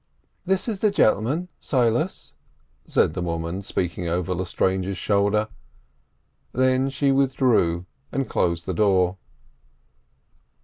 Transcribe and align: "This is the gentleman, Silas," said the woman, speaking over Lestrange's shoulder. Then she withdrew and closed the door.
"This 0.47 0.67
is 0.67 0.79
the 0.79 0.89
gentleman, 0.89 1.47
Silas," 1.59 2.33
said 2.87 3.13
the 3.13 3.21
woman, 3.21 3.61
speaking 3.61 4.07
over 4.09 4.33
Lestrange's 4.33 4.97
shoulder. 4.97 5.47
Then 6.53 6.89
she 6.89 7.11
withdrew 7.11 7.85
and 8.11 8.27
closed 8.27 8.65
the 8.65 8.73
door. 8.73 9.17